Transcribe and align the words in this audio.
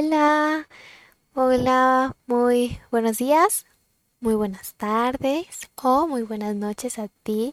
Hola, 0.00 0.68
hola, 1.34 2.14
muy 2.26 2.78
buenos 2.92 3.18
días, 3.18 3.66
muy 4.20 4.36
buenas 4.36 4.74
tardes 4.74 5.70
o 5.74 6.06
muy 6.06 6.22
buenas 6.22 6.54
noches 6.54 7.00
a 7.00 7.08
ti 7.24 7.52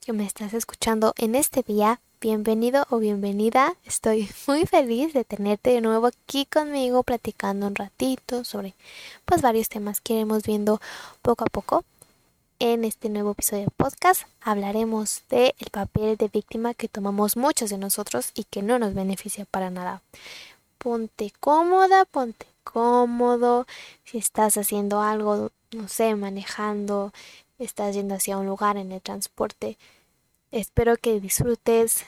que 0.00 0.14
me 0.14 0.24
estás 0.24 0.54
escuchando 0.54 1.12
en 1.18 1.34
este 1.34 1.62
día. 1.62 2.00
Bienvenido 2.22 2.86
o 2.88 3.00
bienvenida. 3.00 3.74
Estoy 3.84 4.30
muy 4.46 4.64
feliz 4.64 5.12
de 5.12 5.24
tenerte 5.24 5.72
de 5.72 5.82
nuevo 5.82 6.06
aquí 6.06 6.46
conmigo 6.46 7.02
platicando 7.02 7.66
un 7.66 7.74
ratito 7.74 8.44
sobre 8.44 8.72
pues 9.26 9.42
varios 9.42 9.68
temas 9.68 10.00
que 10.00 10.14
iremos 10.14 10.44
viendo 10.44 10.80
poco 11.20 11.44
a 11.44 11.48
poco. 11.48 11.84
En 12.60 12.84
este 12.86 13.10
nuevo 13.10 13.32
episodio 13.32 13.64
de 13.64 13.70
podcast 13.76 14.22
hablaremos 14.40 15.24
del 15.28 15.54
el 15.58 15.68
papel 15.70 16.16
de 16.16 16.28
víctima 16.28 16.72
que 16.72 16.88
tomamos 16.88 17.36
muchos 17.36 17.68
de 17.68 17.76
nosotros 17.76 18.30
y 18.32 18.44
que 18.44 18.62
no 18.62 18.78
nos 18.78 18.94
beneficia 18.94 19.44
para 19.44 19.68
nada. 19.68 20.00
Ponte 20.84 21.32
cómoda, 21.40 22.04
ponte 22.04 22.44
cómodo. 22.62 23.66
Si 24.04 24.18
estás 24.18 24.58
haciendo 24.58 25.00
algo, 25.00 25.50
no 25.72 25.88
sé, 25.88 26.14
manejando, 26.14 27.10
estás 27.58 27.94
yendo 27.94 28.16
hacia 28.16 28.36
un 28.36 28.44
lugar 28.44 28.76
en 28.76 28.92
el 28.92 29.00
transporte, 29.00 29.78
espero 30.50 30.98
que 30.98 31.20
disfrutes 31.20 32.04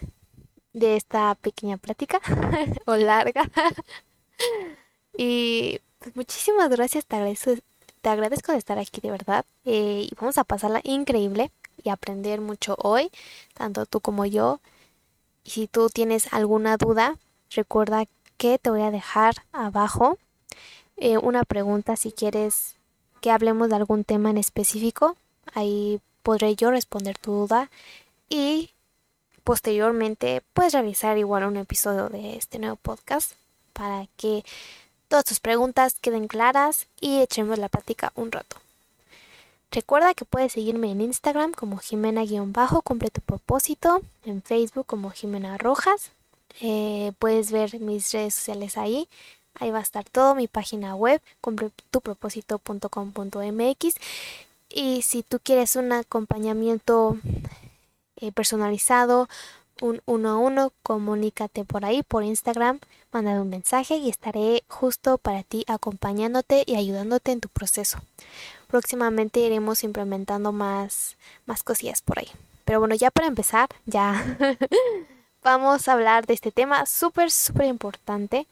de 0.75 0.97
esta 0.97 1.35
pequeña 1.37 1.79
plática 1.79 2.21
o 2.85 2.97
larga. 2.97 3.51
y 5.17 5.81
pues, 5.99 6.15
muchísimas 6.15 6.69
gracias, 6.69 7.07
te 7.07 7.17
agradezco 8.11 8.53
de 8.53 8.59
estar 8.59 8.79
aquí 8.79 9.01
de 9.01 9.11
verdad 9.11 9.47
eh, 9.65 10.07
y 10.11 10.15
vamos 10.21 10.37
a 10.37 10.45
pasarla 10.45 10.83
increíble 10.85 11.51
y 11.83 11.89
aprender 11.89 12.43
mucho 12.43 12.77
hoy, 12.83 13.11
tanto 13.55 13.87
tú 13.87 14.01
como 14.01 14.27
yo. 14.27 14.61
Y 15.45 15.51
si 15.53 15.67
tú 15.67 15.89
tienes 15.89 16.31
alguna 16.31 16.77
duda, 16.77 17.17
recuerda 17.49 18.05
que 18.37 18.59
te 18.59 18.71
voy 18.71 18.83
a 18.83 18.91
dejar 18.91 19.35
abajo 19.53 20.19
eh, 20.97 21.19
una 21.19 21.45
pregunta 21.45 21.97
si 21.97 22.13
quieres 22.13 22.77
que 23.21 23.31
hablemos 23.31 23.69
de 23.69 23.77
algún 23.77 24.05
tema 24.05 24.31
en 24.31 24.39
específico. 24.39 25.17
Ahí 25.55 26.01
podré 26.23 26.57
yo 26.57 26.71
responder 26.71 27.19
tu 27.19 27.33
duda 27.33 27.71
y 28.29 28.71
posteriormente 29.45 30.43
puedes 30.55 30.73
realizar 30.73 31.19
igual 31.19 31.45
un 31.45 31.57
episodio 31.57 32.09
de 32.09 32.37
este 32.37 32.59
nuevo 32.59 32.77
podcast 32.77 33.33
para 33.73 34.07
que 34.17 34.45
todas 35.09 35.25
tus 35.25 35.41
preguntas 35.41 35.97
queden 36.01 36.27
claras 36.27 36.87
y 37.01 37.21
echemos 37.21 37.59
la 37.59 37.69
plática 37.69 38.13
un 38.17 38.33
rato. 38.33 38.57
Recuerda 39.71 40.15
que 40.15 40.25
puedes 40.25 40.53
seguirme 40.53 40.91
en 40.91 41.01
Instagram 41.01 41.53
como 41.53 41.79
Jimena-Cumple 41.79 43.11
tu 43.11 43.21
propósito, 43.21 44.01
en 44.25 44.43
Facebook 44.43 44.87
como 44.87 45.11
Jimena 45.11 45.59
Rojas. 45.59 46.13
Eh, 46.61 47.13
puedes 47.19 47.53
ver 47.53 47.81
mis 47.81 48.13
redes 48.13 48.35
sociales 48.35 48.79
ahí. 48.79 49.09
Ahí 49.59 49.71
va 49.71 49.79
a 49.79 49.83
estar 49.83 50.05
todo, 50.05 50.35
mi 50.35 50.49
página 50.49 50.95
web, 50.95 51.23
cumpletupropósito.com.mx. 51.41 53.95
Y 54.69 55.03
si 55.03 55.23
tú 55.23 55.39
quieres 55.43 55.77
un 55.77 55.93
acompañamiento 55.93 57.17
eh, 58.17 58.33
personalizado, 58.33 59.29
un 59.81 60.03
uno 60.07 60.31
a 60.31 60.37
uno, 60.37 60.73
comunícate 60.83 61.65
por 61.65 61.85
ahí, 61.85 62.03
por 62.03 62.25
Instagram, 62.25 62.81
mándame 63.13 63.41
un 63.41 63.51
mensaje 63.51 63.97
y 63.97 64.09
estaré 64.09 64.65
justo 64.69 65.19
para 65.19 65.43
ti 65.43 65.65
acompañándote 65.69 66.65
y 66.67 66.77
ayudándote 66.77 67.33
en 67.33 67.41
tu 67.41 67.49
proceso. 67.49 67.99
Próximamente 68.69 69.41
iremos 69.41 69.85
implementando 69.85 70.53
más, 70.53 71.17
más 71.47 71.63
cosillas 71.63 72.03
por 72.03 72.19
ahí. 72.19 72.29
Pero 72.65 72.81
bueno, 72.81 72.95
ya 72.95 73.11
para 73.11 73.29
empezar, 73.29 73.69
ya 73.87 74.37
vamos 75.47 75.87
a 75.87 75.93
hablar 75.93 76.27
de 76.27 76.35
este 76.35 76.51
tema 76.51 76.87
súper, 76.87 77.31
súper 77.31 77.67
importante 77.67 78.49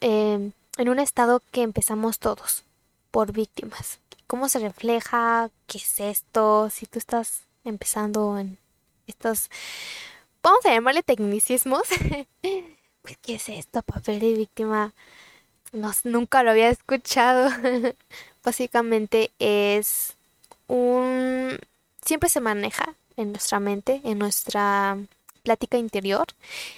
em, 0.00 0.52
en 0.78 0.88
un 0.88 1.00
estado 1.00 1.42
que 1.50 1.62
empezamos 1.62 2.20
todos, 2.20 2.62
por 3.10 3.32
víctimas. 3.32 3.98
¿Cómo 4.28 4.48
se 4.48 4.60
refleja? 4.60 5.50
¿Qué 5.66 5.78
es 5.78 5.98
esto? 5.98 6.70
Si 6.70 6.86
tú 6.86 7.00
estás 7.00 7.40
empezando 7.64 8.38
en 8.38 8.58
estos 9.08 9.50
vamos 10.40 10.64
a 10.66 10.70
llamarle 10.70 11.02
tecnicismos. 11.02 11.82
Pues, 13.02 13.18
¿Qué 13.22 13.36
es 13.36 13.48
esto? 13.48 13.82
Papel 13.82 14.18
de 14.18 14.32
víctima. 14.34 14.92
No, 15.72 15.92
nunca 16.02 16.42
lo 16.42 16.50
había 16.50 16.70
escuchado. 16.70 17.48
Básicamente 18.44 19.30
es 19.38 20.16
un... 20.66 21.56
Siempre 22.04 22.28
se 22.28 22.40
maneja 22.40 22.96
en 23.16 23.30
nuestra 23.30 23.60
mente, 23.60 24.00
en 24.02 24.18
nuestra 24.18 24.98
plática 25.46 25.78
interior, 25.78 26.26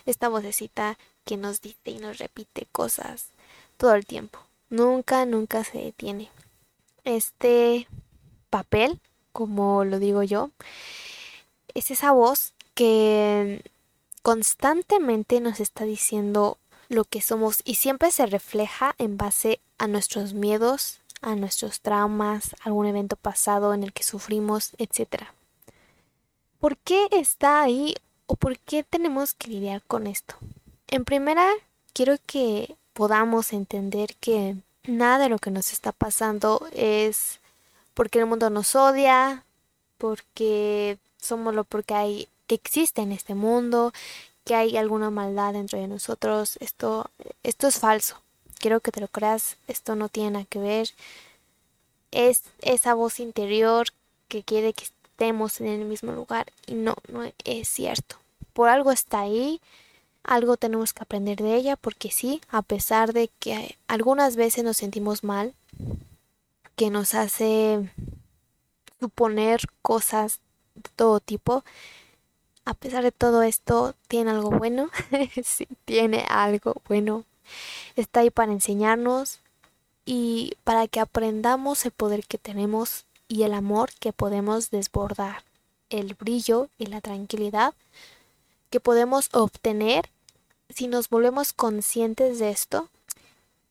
esta 0.04 0.28
vocecita 0.28 0.98
que 1.24 1.38
nos 1.38 1.62
dice 1.62 1.90
y 1.90 1.96
nos 1.96 2.18
repite 2.18 2.66
cosas 2.70 3.30
todo 3.78 3.94
el 3.94 4.04
tiempo. 4.04 4.40
Nunca, 4.68 5.24
nunca 5.24 5.64
se 5.64 5.78
detiene. 5.78 6.28
Este 7.04 7.88
papel, 8.50 9.00
como 9.32 9.84
lo 9.84 9.98
digo 9.98 10.22
yo, 10.22 10.50
es 11.72 11.90
esa 11.90 12.12
voz 12.12 12.52
que 12.74 13.62
constantemente 14.22 15.40
nos 15.40 15.60
está 15.60 15.84
diciendo 15.84 16.58
lo 16.90 17.04
que 17.04 17.22
somos 17.22 17.62
y 17.64 17.76
siempre 17.76 18.10
se 18.10 18.26
refleja 18.26 18.94
en 18.98 19.16
base 19.16 19.60
a 19.78 19.86
nuestros 19.86 20.34
miedos, 20.34 21.00
a 21.22 21.36
nuestros 21.36 21.80
traumas, 21.80 22.54
algún 22.64 22.84
evento 22.84 23.16
pasado 23.16 23.72
en 23.72 23.82
el 23.82 23.94
que 23.94 24.02
sufrimos, 24.02 24.72
etc. 24.76 25.24
¿Por 26.60 26.76
qué 26.76 27.08
está 27.12 27.62
ahí 27.62 27.94
o 28.28 28.36
por 28.36 28.58
qué 28.60 28.84
tenemos 28.84 29.34
que 29.34 29.48
lidiar 29.48 29.82
con 29.82 30.06
esto? 30.06 30.36
En 30.86 31.04
primera, 31.04 31.50
quiero 31.92 32.16
que 32.26 32.76
podamos 32.92 33.52
entender 33.52 34.14
que 34.20 34.54
nada 34.84 35.18
de 35.18 35.28
lo 35.28 35.38
que 35.38 35.50
nos 35.50 35.72
está 35.72 35.90
pasando 35.90 36.68
es 36.72 37.40
porque 37.94 38.20
el 38.20 38.26
mundo 38.26 38.50
nos 38.50 38.76
odia, 38.76 39.44
porque 39.96 40.98
somos 41.20 41.54
lo 41.54 41.64
porque 41.64 41.94
hay 41.94 42.28
que 42.46 42.54
existe 42.54 43.02
en 43.02 43.12
este 43.12 43.34
mundo, 43.34 43.92
que 44.44 44.54
hay 44.54 44.76
alguna 44.76 45.10
maldad 45.10 45.54
dentro 45.54 45.78
de 45.78 45.88
nosotros. 45.88 46.56
Esto, 46.60 47.10
esto 47.42 47.66
es 47.66 47.78
falso. 47.78 48.20
Quiero 48.58 48.80
que 48.80 48.92
te 48.92 49.00
lo 49.00 49.08
creas. 49.08 49.56
Esto 49.68 49.94
no 49.96 50.08
tiene 50.08 50.30
nada 50.30 50.44
que 50.48 50.58
ver. 50.58 50.90
Es 52.10 52.42
esa 52.62 52.94
voz 52.94 53.20
interior 53.20 53.88
que 54.28 54.42
quiere 54.42 54.72
que 54.72 54.84
estemos 55.18 55.60
en 55.60 55.66
el 55.66 55.84
mismo 55.84 56.12
lugar 56.12 56.46
y 56.68 56.74
no, 56.74 56.94
no 57.08 57.28
es 57.44 57.68
cierto. 57.68 58.18
Por 58.52 58.68
algo 58.68 58.92
está 58.92 59.20
ahí. 59.22 59.60
Algo 60.22 60.56
tenemos 60.56 60.92
que 60.92 61.02
aprender 61.02 61.38
de 61.38 61.56
ella 61.56 61.74
porque 61.74 62.12
sí, 62.12 62.40
a 62.50 62.62
pesar 62.62 63.12
de 63.12 63.28
que 63.40 63.76
algunas 63.88 64.36
veces 64.36 64.62
nos 64.62 64.76
sentimos 64.76 65.24
mal, 65.24 65.54
que 66.76 66.90
nos 66.90 67.14
hace 67.14 67.90
suponer 69.00 69.62
cosas 69.82 70.38
de 70.76 70.90
todo 70.94 71.18
tipo, 71.18 71.64
a 72.64 72.74
pesar 72.74 73.02
de 73.02 73.10
todo 73.10 73.42
esto, 73.42 73.96
tiene 74.06 74.30
algo 74.30 74.50
bueno. 74.50 74.88
sí, 75.42 75.66
tiene 75.84 76.26
algo 76.28 76.74
bueno. 76.86 77.24
Está 77.96 78.20
ahí 78.20 78.30
para 78.30 78.52
enseñarnos 78.52 79.40
y 80.04 80.52
para 80.62 80.86
que 80.86 81.00
aprendamos 81.00 81.84
el 81.86 81.90
poder 81.90 82.24
que 82.24 82.38
tenemos 82.38 83.07
y 83.28 83.42
el 83.42 83.54
amor 83.54 83.90
que 84.00 84.12
podemos 84.12 84.70
desbordar, 84.70 85.44
el 85.90 86.14
brillo 86.14 86.68
y 86.78 86.86
la 86.86 87.00
tranquilidad 87.00 87.74
que 88.70 88.80
podemos 88.80 89.28
obtener 89.32 90.10
si 90.70 90.86
nos 90.88 91.08
volvemos 91.08 91.52
conscientes 91.52 92.38
de 92.38 92.50
esto 92.50 92.88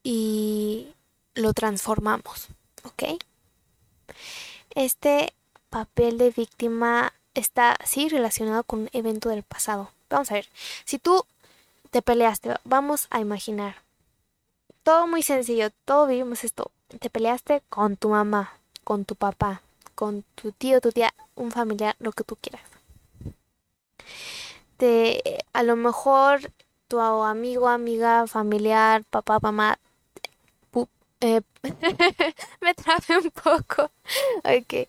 y 0.04 0.94
lo 1.36 1.54
transformamos, 1.54 2.48
¿ok? 2.84 3.20
Este 4.74 5.34
papel 5.70 6.18
de 6.18 6.32
víctima 6.32 7.14
está 7.34 7.78
sí 7.86 8.10
relacionado 8.10 8.64
con 8.64 8.82
un 8.82 8.90
evento 8.94 9.30
del 9.30 9.44
pasado. 9.44 9.92
Vamos 10.10 10.32
a 10.32 10.36
ver, 10.36 10.48
si 10.86 10.98
tú 10.98 11.26
te 11.92 12.02
peleaste, 12.02 12.56
vamos 12.64 13.08
a 13.10 13.20
imaginar. 13.20 13.84
Todo 14.84 15.08
muy 15.08 15.22
sencillo, 15.24 15.70
todo 15.86 16.08
vivimos 16.08 16.44
esto. 16.44 16.72
Te 17.00 17.10
peleaste 17.10 17.62
con 17.70 17.98
tu 17.98 18.10
mamá, 18.10 18.57
con 18.88 19.04
tu 19.04 19.16
papá, 19.16 19.62
con 19.96 20.24
tu 20.36 20.54
tío, 20.54 20.80
tu 20.80 20.94
tía, 20.94 21.14
un 21.36 21.52
familiar, 21.52 21.98
lo 22.00 22.14
que 22.14 22.24
tú 22.24 22.38
quieras. 22.38 22.62
Te, 24.78 25.44
a 25.52 25.62
lo 25.64 25.76
mejor 25.76 26.54
tu 26.88 27.02
amigo, 27.02 27.68
amiga, 27.68 28.28
familiar, 28.28 29.04
papá, 29.04 29.40
mamá, 29.42 29.78
eh, 31.20 31.42
me 32.62 32.74
traje 32.76 33.18
un 33.18 33.30
poco. 33.32 33.92
ok. 34.46 34.88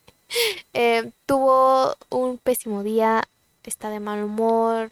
Eh, 0.75 1.11
tuvo 1.27 1.97
un 2.09 2.39
pésimo 2.39 2.85
día, 2.85 3.25
está 3.65 3.91
de 3.91 3.99
mal 3.99 4.23
humor, 4.23 4.91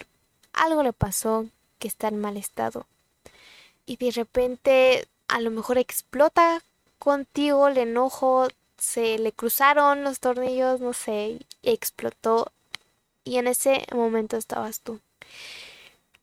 algo 0.52 0.82
le 0.82 0.92
pasó 0.92 1.46
que 1.78 1.86
está 1.86 2.08
en 2.08 2.20
mal 2.20 2.36
estado. 2.36 2.86
Y 3.86 3.98
de 3.98 4.10
repente 4.10 5.06
a 5.28 5.40
lo 5.40 5.52
mejor 5.52 5.78
explota 5.78 6.60
contigo 6.98 7.68
el 7.68 7.78
enojo, 7.78 8.48
se 8.78 9.18
le 9.18 9.32
cruzaron 9.32 10.04
los 10.04 10.20
tornillos, 10.20 10.80
no 10.80 10.92
sé, 10.92 11.40
explotó. 11.62 12.52
Y 13.24 13.38
en 13.38 13.46
ese 13.46 13.84
momento 13.94 14.36
estabas 14.36 14.80
tú. 14.80 15.00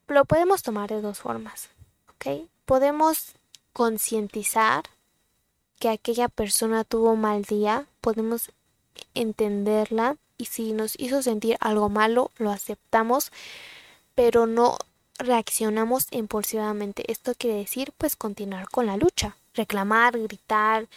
Lo 0.08 0.26
podemos 0.26 0.64
tomar 0.64 0.90
de 0.90 1.02
dos 1.02 1.20
formas, 1.20 1.70
¿ok? 2.10 2.48
Podemos 2.66 3.34
concientizar 3.74 4.84
que 5.80 5.90
aquella 5.90 6.30
persona 6.30 6.84
tuvo 6.84 7.16
mal 7.16 7.44
día, 7.44 7.88
podemos 8.00 8.52
entenderla 9.16 10.18
y 10.38 10.46
si 10.46 10.74
nos 10.74 10.98
hizo 11.00 11.22
sentir 11.22 11.58
algo 11.60 11.90
malo, 11.90 12.32
lo 12.38 12.52
aceptamos, 12.52 13.32
pero 14.16 14.46
no 14.46 14.78
reaccionamos 15.18 16.08
impulsivamente. 16.12 17.12
Esto 17.12 17.34
quiere 17.36 17.58
decir 17.58 17.92
pues 17.98 18.16
continuar 18.16 18.70
con 18.70 18.86
la 18.86 18.98
lucha, 18.98 19.36
reclamar, 19.54 20.18
gritar, 20.20 20.88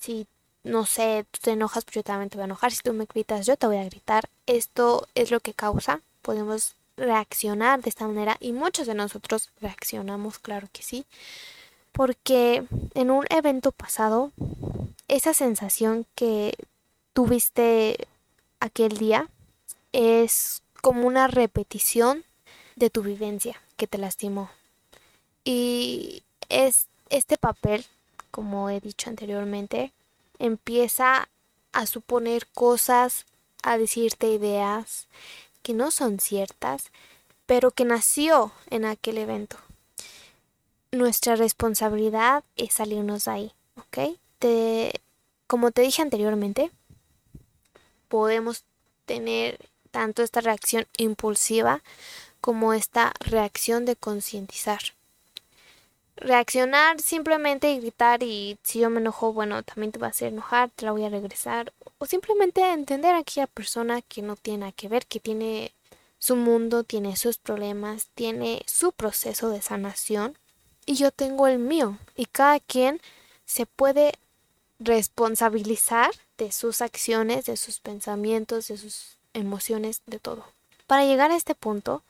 si 0.00 0.26
no 0.64 0.86
sé, 0.86 1.26
tú 1.30 1.40
te 1.42 1.50
enojas, 1.52 1.84
pues 1.84 1.96
yo 1.96 2.02
también 2.02 2.30
te 2.30 2.36
voy 2.36 2.42
a 2.42 2.44
enojar, 2.46 2.72
si 2.72 2.82
tú 2.82 2.92
me 2.92 3.06
gritas, 3.06 3.46
yo 3.46 3.56
te 3.56 3.66
voy 3.66 3.76
a 3.76 3.84
gritar. 3.84 4.28
Esto 4.46 5.08
es 5.14 5.30
lo 5.30 5.40
que 5.40 5.54
causa, 5.54 6.00
podemos 6.22 6.76
reaccionar 6.96 7.82
de 7.82 7.88
esta 7.88 8.06
manera 8.06 8.36
y 8.40 8.52
muchos 8.52 8.86
de 8.86 8.94
nosotros 8.94 9.50
reaccionamos, 9.60 10.38
claro 10.38 10.68
que 10.72 10.82
sí, 10.82 11.04
porque 11.92 12.64
en 12.94 13.10
un 13.10 13.26
evento 13.30 13.72
pasado, 13.72 14.32
esa 15.08 15.34
sensación 15.34 16.06
que 16.14 16.54
tuviste 17.12 18.06
aquel 18.60 18.96
día 18.96 19.28
es 19.92 20.62
como 20.80 21.06
una 21.06 21.28
repetición 21.28 22.24
de 22.76 22.90
tu 22.90 23.02
vivencia 23.02 23.60
que 23.76 23.86
te 23.86 23.98
lastimó. 23.98 24.50
Y 25.44 26.22
es 26.48 26.86
este 27.10 27.36
papel, 27.36 27.84
como 28.30 28.70
he 28.70 28.80
dicho 28.80 29.10
anteriormente, 29.10 29.92
empieza 30.42 31.28
a 31.72 31.86
suponer 31.86 32.48
cosas, 32.48 33.26
a 33.62 33.78
decirte 33.78 34.26
ideas 34.26 35.06
que 35.62 35.72
no 35.72 35.92
son 35.92 36.18
ciertas, 36.18 36.90
pero 37.46 37.70
que 37.70 37.84
nació 37.84 38.52
en 38.68 38.84
aquel 38.84 39.18
evento. 39.18 39.56
Nuestra 40.90 41.36
responsabilidad 41.36 42.42
es 42.56 42.74
salirnos 42.74 43.24
de 43.24 43.30
ahí, 43.30 43.52
¿ok? 43.76 44.18
Te, 44.40 45.00
como 45.46 45.70
te 45.70 45.82
dije 45.82 46.02
anteriormente, 46.02 46.72
podemos 48.08 48.64
tener 49.06 49.70
tanto 49.92 50.24
esta 50.24 50.40
reacción 50.40 50.86
impulsiva 50.96 51.82
como 52.40 52.72
esta 52.72 53.12
reacción 53.20 53.84
de 53.84 53.94
concientizar. 53.94 54.80
Reaccionar 56.16 57.00
simplemente 57.00 57.72
y 57.72 57.80
gritar 57.80 58.22
y 58.22 58.58
si 58.62 58.80
yo 58.80 58.90
me 58.90 59.00
enojo, 59.00 59.32
bueno, 59.32 59.62
también 59.62 59.92
te 59.92 59.98
va 59.98 60.08
a 60.08 60.10
hacer 60.10 60.28
enojar, 60.28 60.70
te 60.70 60.84
la 60.84 60.92
voy 60.92 61.04
a 61.04 61.08
regresar. 61.08 61.72
O 61.98 62.06
simplemente 62.06 62.60
entender 62.72 63.14
a 63.14 63.18
aquella 63.18 63.46
persona 63.46 64.02
que 64.02 64.22
no 64.22 64.36
tiene 64.36 64.58
nada 64.60 64.72
que 64.72 64.88
ver, 64.88 65.06
que 65.06 65.20
tiene 65.20 65.72
su 66.18 66.36
mundo, 66.36 66.84
tiene 66.84 67.16
sus 67.16 67.38
problemas, 67.38 68.08
tiene 68.14 68.62
su 68.66 68.92
proceso 68.92 69.50
de 69.50 69.62
sanación 69.62 70.38
y 70.86 70.94
yo 70.94 71.10
tengo 71.10 71.46
el 71.46 71.58
mío. 71.58 71.98
Y 72.14 72.26
cada 72.26 72.60
quien 72.60 73.00
se 73.44 73.66
puede 73.66 74.12
responsabilizar 74.78 76.10
de 76.38 76.52
sus 76.52 76.80
acciones, 76.82 77.46
de 77.46 77.56
sus 77.56 77.80
pensamientos, 77.80 78.68
de 78.68 78.76
sus 78.76 79.16
emociones, 79.34 80.02
de 80.06 80.18
todo. 80.18 80.44
Para 80.86 81.04
llegar 81.04 81.30
a 81.30 81.36
este 81.36 81.54
punto, 81.54 82.02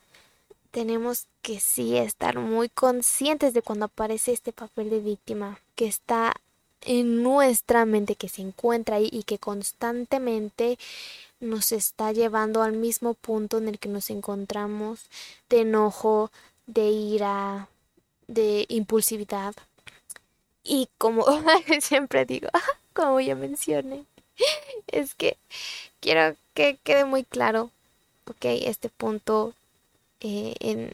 tenemos 0.72 1.26
que 1.42 1.60
sí 1.60 1.96
estar 1.96 2.38
muy 2.38 2.68
conscientes 2.68 3.54
de 3.54 3.62
cuando 3.62 3.84
aparece 3.84 4.32
este 4.32 4.52
papel 4.52 4.90
de 4.90 5.00
víctima 5.00 5.60
que 5.76 5.86
está 5.86 6.34
en 6.80 7.22
nuestra 7.22 7.84
mente, 7.84 8.16
que 8.16 8.28
se 8.28 8.42
encuentra 8.42 8.96
ahí 8.96 9.08
y 9.12 9.22
que 9.22 9.38
constantemente 9.38 10.78
nos 11.40 11.72
está 11.72 12.12
llevando 12.12 12.62
al 12.62 12.72
mismo 12.72 13.14
punto 13.14 13.58
en 13.58 13.68
el 13.68 13.78
que 13.78 13.88
nos 13.88 14.10
encontramos 14.10 15.00
de 15.48 15.60
enojo, 15.60 16.30
de 16.66 16.88
ira, 16.88 17.68
de 18.26 18.64
impulsividad. 18.68 19.54
Y 20.64 20.88
como 20.98 21.24
siempre 21.80 22.24
digo, 22.24 22.48
como 22.94 23.20
ya 23.20 23.34
mencioné, 23.34 24.04
es 24.86 25.14
que 25.14 25.36
quiero 26.00 26.34
que 26.54 26.78
quede 26.82 27.04
muy 27.04 27.24
claro, 27.24 27.70
ok, 28.26 28.44
este 28.44 28.88
punto 28.88 29.54
eh, 30.22 30.54
en 30.60 30.92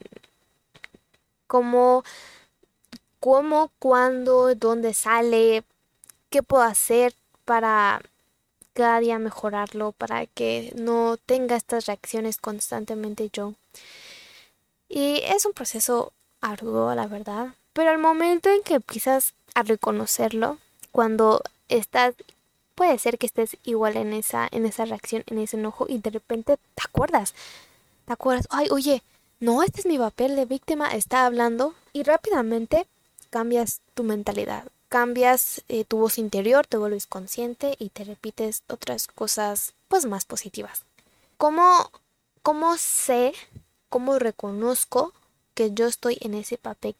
cómo, 1.47 2.05
cómo, 3.21 3.71
cuándo, 3.79 4.55
dónde 4.55 4.95
sale, 4.95 5.65
qué 6.31 6.43
puedo 6.43 6.63
hacer 6.65 7.15
para 7.45 8.03
cada 8.75 9.01
día 9.01 9.19
mejorarlo, 9.19 9.93
para 9.93 10.27
que 10.27 10.73
no 10.77 11.17
tenga 11.27 11.57
estas 11.57 11.87
reacciones 11.87 12.39
constantemente 12.39 13.31
yo. 13.33 13.55
Y 14.89 15.21
es 15.25 15.45
un 15.47 15.53
proceso 15.53 16.13
arduo, 16.41 16.95
la 16.95 17.07
verdad, 17.07 17.55
pero 17.73 17.91
al 17.91 17.99
momento 17.99 18.49
en 18.51 18.63
que 18.63 18.75
empiezas 18.75 19.35
a 19.55 19.63
reconocerlo, 19.63 20.59
cuando 20.93 21.43
estás 21.69 22.15
puede 22.75 22.99
ser 22.99 23.19
que 23.19 23.27
estés 23.27 23.57
igual 23.65 23.97
en 23.97 24.13
esa 24.13 24.49
en 24.53 24.67
esa 24.67 24.85
reacción, 24.85 25.25
en 25.27 25.39
ese 25.39 25.57
enojo 25.59 25.87
y 25.89 25.99
de 25.99 26.11
repente 26.11 26.57
te 26.57 26.83
acuerdas. 26.85 27.35
Te 28.07 28.13
acuerdas, 28.15 28.47
"Ay, 28.51 28.69
oye, 28.71 29.03
no, 29.40 29.62
este 29.62 29.81
es 29.81 29.87
mi 29.87 29.99
papel 29.99 30.35
de 30.35 30.46
víctima, 30.46 30.88
está 30.94 31.25
hablando 31.25 31.75
y 31.93 32.02
rápidamente 32.02 32.87
cambias 33.31 33.81
tu 33.94 34.02
mentalidad, 34.02 34.64
cambias 34.88 35.62
eh, 35.69 35.85
tu 35.85 35.99
voz 35.99 36.19
interior, 36.19 36.67
te 36.67 36.76
vuelves 36.76 37.06
consciente 37.06 37.76
y 37.79 37.90
te 37.90 38.05
repites 38.05 38.62
otras 38.69 39.06
cosas 39.06 39.75
pues 39.87 40.06
más 40.06 40.25
positivas. 40.25 40.82
¿Cómo, 41.37 41.90
cómo 42.43 42.76
sé, 42.79 43.32
cómo 43.88 44.19
reconozco 44.19 45.12
que 45.55 45.73
yo 45.73 45.87
estoy 45.87 46.19
en 46.20 46.35
ese 46.35 46.58
papel, 46.58 46.96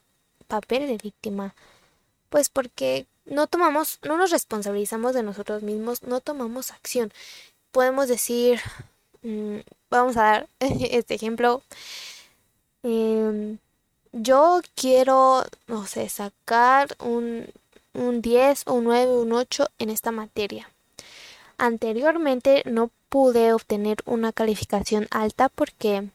papel 0.46 0.87
de 0.87 0.96
víctima? 0.96 1.56
Pues 2.29 2.50
porque 2.50 3.06
no 3.25 3.49
tomamos, 3.49 3.99
no 4.02 4.17
nos 4.17 4.31
responsabilizamos 4.31 5.14
de 5.14 5.25
nosotros 5.25 5.62
mismos, 5.62 6.05
no 6.05 6.20
tomamos 6.20 6.70
acción. 6.70 7.12
Podemos 7.73 8.06
decir, 8.08 8.61
mm, 9.23 9.58
vamos 9.90 10.17
a 10.17 10.23
dar 10.23 10.49
este 10.61 11.14
ejemplo, 11.14 11.62
Em, 12.90 13.58
yo 14.12 14.62
quiero, 14.75 15.44
no 15.67 15.87
sé, 15.87 16.08
sacar 16.08 16.96
un, 17.00 17.46
un 17.93 18.23
10, 18.23 18.64
un 18.66 18.85
9, 18.85 19.12
un 19.12 19.33
8 19.35 19.68
en 19.78 19.90
esta 19.90 20.11
materia. 20.11 20.71
Anteriormente 21.59 22.62
no 22.64 22.90
pude 23.11 23.52
obtener 23.52 23.99
una 24.07 24.33
calificación 24.33 25.07
alta 25.11 25.50
porque 25.50 26.09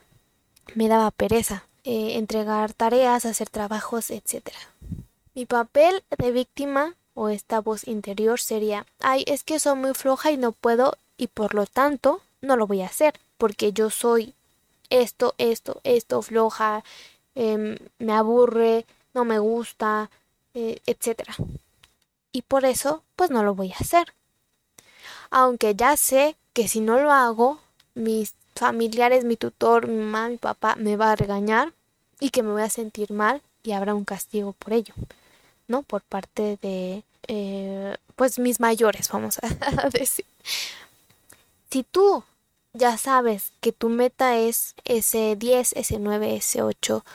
me 0.74 0.88
daba 0.88 1.12
pereza 1.12 1.68
eh, 1.84 2.18
entregar 2.18 2.74
tareas, 2.74 3.26
hacer 3.26 3.50
trabajos, 3.50 4.10
etc. 4.10 4.50
Mi 5.36 5.46
papel 5.46 6.04
de 6.18 6.32
víctima 6.32 6.96
o 7.14 7.30
esta 7.30 7.62
voz 7.62 7.88
interior 7.88 8.40
sería, 8.40 8.88
ay, 9.00 9.26
es 9.28 9.44
que 9.44 9.60
soy 9.60 9.76
muy 9.76 9.94
floja 9.94 10.32
y 10.32 10.38
no 10.38 10.54
puedo 10.54 10.98
y 11.18 11.28
por 11.28 11.54
lo 11.54 11.68
tanto 11.68 12.22
no 12.42 12.56
lo 12.56 12.66
voy 12.66 12.82
a 12.82 12.88
hacer 12.88 13.14
porque 13.38 13.74
yo 13.74 13.92
soy 13.92 14.34
esto, 14.90 15.36
esto, 15.38 15.82
esto 15.84 16.22
floja, 16.22 16.84
em, 17.36 17.78
me 18.00 18.14
aburre, 18.14 18.86
no 19.14 19.26
me 19.26 19.40
gusta, 19.40 20.10
eh, 20.54 20.80
etc. 20.86 21.24
Y 22.32 22.42
por 22.44 22.66
eso, 22.66 23.04
pues 23.16 23.30
no 23.32 23.44
lo 23.44 23.56
voy 23.56 23.72
a 23.72 23.78
hacer. 23.80 24.14
Aunque 25.30 25.76
ya 25.76 25.98
sé 25.98 26.36
que 26.54 26.68
si 26.68 26.80
no 26.80 27.00
lo 27.00 27.12
hago, 27.12 27.60
mis 27.96 28.34
familiares, 28.56 29.26
mi 29.26 29.36
tutor, 29.36 29.88
mi 29.88 29.98
mamá, 29.98 30.30
mi 30.30 30.38
papá 30.38 30.76
me 30.76 30.96
va 30.96 31.12
a 31.12 31.16
regañar 31.16 31.74
y 32.20 32.30
que 32.30 32.44
me 32.44 32.52
voy 32.52 32.62
a 32.62 32.70
sentir 32.70 33.12
mal 33.12 33.42
y 33.64 33.72
habrá 33.72 33.96
un 33.96 34.06
castigo 34.06 34.54
por 34.54 34.74
ello, 34.74 34.94
¿no? 35.68 35.84
Por 35.84 36.02
parte 36.02 36.58
de, 36.62 37.04
eh, 37.28 37.98
pues 38.16 38.40
mis 38.40 38.60
mayores, 38.60 39.10
vamos 39.10 39.40
a 39.42 39.90
decir. 39.90 40.26
Si 41.72 41.84
tú 41.84 42.24
ya 42.74 42.98
sabes 42.98 43.54
que 43.62 43.72
tu 43.72 43.90
meta 43.90 44.38
es 44.38 44.76
ese 44.84 45.36
10, 45.36 45.74
ese 45.74 46.00
9, 46.00 46.36
ese 46.36 46.64
8, 46.64 47.06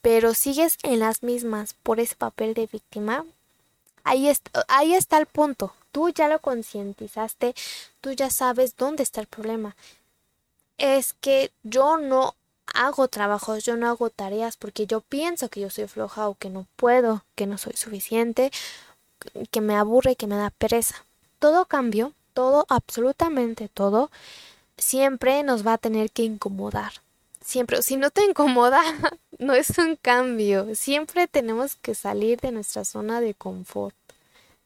pero 0.00 0.32
sigues 0.34 0.78
en 0.82 1.00
las 1.00 1.22
mismas 1.22 1.74
por 1.74 1.98
ese 2.00 2.14
papel 2.14 2.54
de 2.54 2.66
víctima, 2.66 3.24
ahí, 4.04 4.32
ahí 4.68 4.94
está 4.94 5.18
el 5.18 5.26
punto. 5.26 5.72
Tú 5.90 6.10
ya 6.10 6.28
lo 6.28 6.38
concientizaste, 6.38 7.54
tú 8.00 8.12
ya 8.12 8.30
sabes 8.30 8.76
dónde 8.76 9.02
está 9.02 9.20
el 9.20 9.26
problema. 9.26 9.74
Es 10.76 11.14
que 11.14 11.50
yo 11.64 11.98
no 11.98 12.34
hago 12.74 13.08
trabajos, 13.08 13.64
yo 13.64 13.76
no 13.76 13.88
hago 13.88 14.10
tareas 14.10 14.56
porque 14.56 14.86
yo 14.86 15.00
pienso 15.00 15.48
que 15.48 15.60
yo 15.60 15.70
soy 15.70 15.88
floja 15.88 16.28
o 16.28 16.34
que 16.34 16.50
no 16.50 16.66
puedo, 16.76 17.24
que 17.34 17.46
no 17.46 17.58
soy 17.58 17.72
suficiente, 17.74 18.52
que 19.50 19.60
me 19.60 19.74
aburre 19.74 20.12
y 20.12 20.16
que 20.16 20.28
me 20.28 20.36
da 20.36 20.50
pereza. 20.50 21.04
Todo 21.40 21.64
cambio, 21.64 22.12
todo, 22.34 22.66
absolutamente 22.68 23.68
todo, 23.68 24.10
siempre 24.78 25.42
nos 25.42 25.66
va 25.66 25.74
a 25.74 25.78
tener 25.78 26.10
que 26.10 26.22
incomodar. 26.22 26.92
Siempre, 27.44 27.82
si 27.82 27.96
no 27.96 28.10
te 28.10 28.24
incomoda, 28.24 28.80
no 29.38 29.54
es 29.54 29.76
un 29.78 29.96
cambio. 29.96 30.74
Siempre 30.74 31.28
tenemos 31.28 31.76
que 31.76 31.94
salir 31.94 32.40
de 32.40 32.52
nuestra 32.52 32.84
zona 32.84 33.20
de 33.20 33.34
confort. 33.34 33.94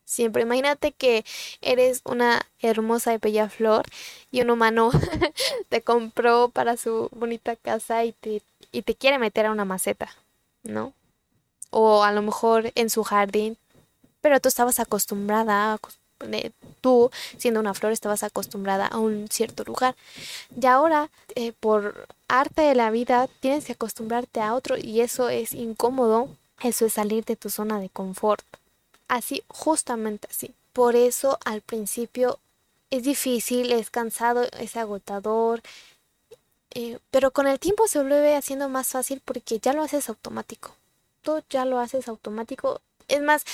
Siempre, 0.04 0.42
imagínate 0.42 0.92
que 0.92 1.24
eres 1.60 2.02
una 2.04 2.42
hermosa 2.60 3.14
y 3.14 3.18
bella 3.18 3.48
flor 3.48 3.86
y 4.30 4.42
un 4.42 4.50
humano 4.50 4.90
te 5.68 5.82
compró 5.82 6.50
para 6.50 6.76
su 6.76 7.08
bonita 7.12 7.56
casa 7.56 8.04
y 8.04 8.12
te, 8.12 8.42
y 8.72 8.82
te 8.82 8.94
quiere 8.94 9.18
meter 9.18 9.46
a 9.46 9.52
una 9.52 9.64
maceta, 9.64 10.10
¿no? 10.62 10.92
o 11.72 12.04
a 12.04 12.12
lo 12.12 12.22
mejor 12.22 12.70
en 12.74 12.90
su 12.90 13.02
jardín, 13.02 13.56
pero 14.20 14.38
tú 14.40 14.48
estabas 14.48 14.78
acostumbrada, 14.78 15.78
tú 16.80 17.10
siendo 17.38 17.60
una 17.60 17.74
flor 17.74 17.92
estabas 17.92 18.22
acostumbrada 18.22 18.86
a 18.86 18.98
un 18.98 19.28
cierto 19.28 19.64
lugar. 19.64 19.94
Y 20.60 20.66
ahora, 20.66 21.10
eh, 21.34 21.52
por 21.52 22.06
arte 22.28 22.62
de 22.62 22.74
la 22.74 22.90
vida, 22.90 23.28
tienes 23.40 23.64
que 23.64 23.72
acostumbrarte 23.72 24.40
a 24.40 24.54
otro 24.54 24.76
y 24.76 25.00
eso 25.00 25.28
es 25.28 25.52
incómodo, 25.52 26.28
eso 26.62 26.86
es 26.86 26.94
salir 26.94 27.24
de 27.24 27.36
tu 27.36 27.50
zona 27.50 27.80
de 27.80 27.88
confort. 27.88 28.44
Así, 29.08 29.42
justamente 29.48 30.28
así. 30.30 30.52
Por 30.72 30.96
eso 30.96 31.38
al 31.44 31.60
principio 31.60 32.38
es 32.90 33.02
difícil, 33.04 33.72
es 33.72 33.90
cansado, 33.90 34.46
es 34.58 34.76
agotador, 34.76 35.62
eh, 36.74 36.98
pero 37.10 37.30
con 37.30 37.46
el 37.46 37.58
tiempo 37.58 37.86
se 37.86 37.98
vuelve 37.98 38.34
haciendo 38.34 38.68
más 38.68 38.88
fácil 38.88 39.20
porque 39.24 39.58
ya 39.58 39.72
lo 39.72 39.82
haces 39.82 40.08
automático. 40.08 40.74
Tú 41.22 41.42
ya 41.50 41.64
lo 41.64 41.78
haces 41.78 42.08
automático. 42.08 42.80
Es 43.08 43.20
más, 43.20 43.44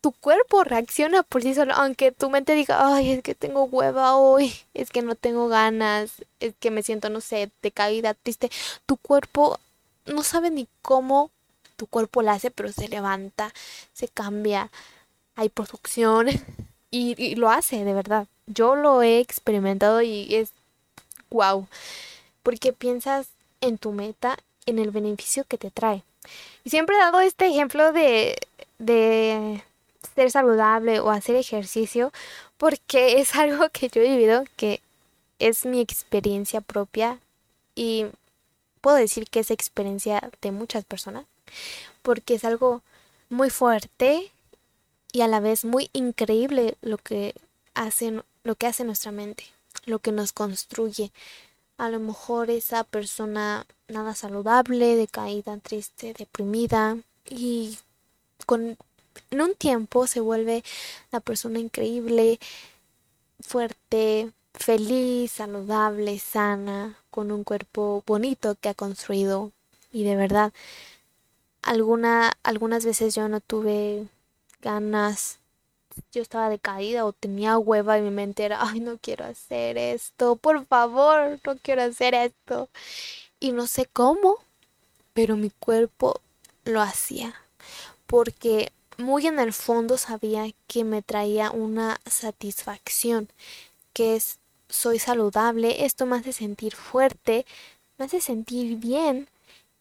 tu 0.00 0.12
cuerpo 0.12 0.64
reacciona 0.64 1.22
por 1.22 1.42
sí 1.42 1.54
solo, 1.54 1.74
aunque 1.74 2.12
tu 2.12 2.30
mente 2.30 2.54
diga, 2.54 2.94
ay, 2.94 3.12
es 3.12 3.22
que 3.22 3.34
tengo 3.34 3.64
hueva 3.64 4.16
hoy, 4.16 4.52
es 4.74 4.90
que 4.90 5.02
no 5.02 5.14
tengo 5.14 5.48
ganas, 5.48 6.12
es 6.40 6.54
que 6.58 6.70
me 6.70 6.82
siento, 6.82 7.10
no 7.10 7.20
sé, 7.20 7.50
decaída, 7.62 8.14
triste. 8.14 8.50
Tu 8.86 8.96
cuerpo 8.96 9.58
no 10.06 10.22
sabe 10.22 10.50
ni 10.50 10.68
cómo 10.82 11.30
tu 11.76 11.86
cuerpo 11.86 12.22
lo 12.22 12.30
hace, 12.30 12.50
pero 12.50 12.72
se 12.72 12.88
levanta, 12.88 13.52
se 13.92 14.08
cambia, 14.08 14.70
hay 15.36 15.48
producción 15.48 16.28
y, 16.90 17.14
y 17.22 17.34
lo 17.36 17.50
hace, 17.50 17.84
de 17.84 17.94
verdad. 17.94 18.26
Yo 18.46 18.74
lo 18.76 19.02
he 19.02 19.20
experimentado 19.20 20.02
y 20.02 20.34
es 20.34 20.52
wow, 21.30 21.66
porque 22.42 22.72
piensas 22.72 23.28
en 23.60 23.78
tu 23.78 23.92
meta, 23.92 24.38
en 24.66 24.78
el 24.78 24.90
beneficio 24.90 25.44
que 25.44 25.58
te 25.58 25.70
trae. 25.70 26.02
Y 26.64 26.70
siempre 26.70 26.96
he 26.96 26.98
dado 26.98 27.20
este 27.20 27.46
ejemplo 27.46 27.92
de, 27.92 28.36
de 28.78 29.62
ser 30.14 30.30
saludable 30.30 31.00
o 31.00 31.10
hacer 31.10 31.36
ejercicio 31.36 32.12
porque 32.58 33.20
es 33.20 33.34
algo 33.36 33.68
que 33.70 33.88
yo 33.88 34.02
he 34.02 34.08
vivido, 34.10 34.44
que 34.56 34.80
es 35.38 35.64
mi 35.64 35.80
experiencia 35.80 36.60
propia 36.60 37.18
y 37.74 38.06
puedo 38.80 38.96
decir 38.96 39.28
que 39.28 39.40
es 39.40 39.50
experiencia 39.50 40.30
de 40.42 40.50
muchas 40.50 40.84
personas 40.84 41.24
porque 42.02 42.34
es 42.34 42.44
algo 42.44 42.82
muy 43.28 43.50
fuerte 43.50 44.30
y 45.12 45.22
a 45.22 45.28
la 45.28 45.40
vez 45.40 45.64
muy 45.64 45.90
increíble 45.92 46.76
lo 46.82 46.98
que 46.98 47.34
hace, 47.74 48.22
lo 48.44 48.54
que 48.54 48.66
hace 48.66 48.84
nuestra 48.84 49.12
mente, 49.12 49.44
lo 49.86 49.98
que 49.98 50.12
nos 50.12 50.32
construye. 50.32 51.12
A 51.78 51.88
lo 51.88 51.98
mejor 51.98 52.50
esa 52.50 52.84
persona 52.84 53.66
nada 53.88 54.14
saludable, 54.14 54.96
decaída, 54.96 55.56
triste, 55.58 56.14
deprimida 56.16 56.98
y 57.28 57.78
con 58.46 58.76
en 59.30 59.40
un 59.40 59.54
tiempo 59.54 60.06
se 60.06 60.20
vuelve 60.20 60.64
la 61.12 61.20
persona 61.20 61.58
increíble, 61.58 62.38
fuerte, 63.40 64.32
feliz, 64.54 65.32
saludable, 65.32 66.18
sana, 66.18 66.96
con 67.10 67.32
un 67.32 67.44
cuerpo 67.44 68.02
bonito 68.06 68.56
que 68.60 68.68
ha 68.68 68.74
construido. 68.74 69.52
Y 69.92 70.04
de 70.04 70.16
verdad, 70.16 70.52
alguna, 71.62 72.32
algunas 72.42 72.84
veces 72.84 73.14
yo 73.14 73.28
no 73.28 73.40
tuve 73.40 74.06
ganas, 74.62 75.38
yo 76.12 76.22
estaba 76.22 76.48
decaída 76.48 77.04
o 77.04 77.12
tenía 77.12 77.58
hueva 77.58 77.98
y 77.98 78.02
mi 78.02 78.10
mente 78.10 78.44
era, 78.44 78.58
ay, 78.62 78.80
no 78.80 78.98
quiero 78.98 79.24
hacer 79.24 79.78
esto, 79.78 80.36
por 80.36 80.64
favor, 80.66 81.40
no 81.44 81.56
quiero 81.56 81.82
hacer 81.82 82.14
esto. 82.14 82.68
Y 83.40 83.52
no 83.52 83.66
sé 83.66 83.86
cómo, 83.86 84.36
pero 85.14 85.36
mi 85.36 85.50
cuerpo 85.50 86.20
lo 86.64 86.80
hacía. 86.80 87.34
Porque 88.06 88.72
muy 89.00 89.26
en 89.26 89.38
el 89.38 89.52
fondo 89.52 89.98
sabía 89.98 90.50
que 90.66 90.84
me 90.84 91.02
traía 91.02 91.50
una 91.50 92.00
satisfacción, 92.06 93.28
que 93.92 94.16
es 94.16 94.38
soy 94.68 94.98
saludable, 94.98 95.84
esto 95.84 96.06
me 96.06 96.16
hace 96.16 96.32
sentir 96.32 96.74
fuerte, 96.76 97.44
me 97.98 98.04
hace 98.04 98.20
sentir 98.20 98.76
bien 98.76 99.28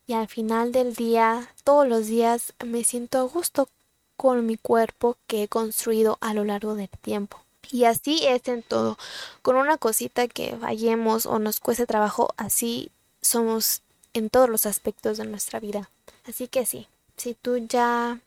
y 0.07 0.13
al 0.13 0.27
final 0.27 0.71
del 0.71 0.95
día, 0.95 1.53
todos 1.63 1.87
los 1.87 2.07
días 2.07 2.53
me 2.65 2.83
siento 2.83 3.19
a 3.19 3.23
gusto 3.23 3.69
con 4.17 4.45
mi 4.45 4.57
cuerpo 4.57 5.17
que 5.27 5.43
he 5.43 5.47
construido 5.47 6.17
a 6.19 6.33
lo 6.33 6.43
largo 6.43 6.73
del 6.73 6.89
tiempo. 6.89 7.39
Y 7.71 7.83
así 7.83 8.25
es 8.25 8.47
en 8.47 8.63
todo. 8.63 8.97
Con 9.43 9.55
una 9.55 9.77
cosita 9.77 10.27
que 10.27 10.57
fallemos 10.59 11.27
o 11.27 11.37
nos 11.37 11.59
cueste 11.59 11.85
trabajo, 11.85 12.33
así 12.37 12.89
somos 13.21 13.83
en 14.13 14.31
todos 14.31 14.49
los 14.49 14.65
aspectos 14.65 15.17
de 15.17 15.25
nuestra 15.25 15.59
vida. 15.59 15.91
Así 16.27 16.47
que 16.47 16.65
sí, 16.65 16.87
si 17.15 17.35
tú 17.35 17.57
ya 17.57 18.19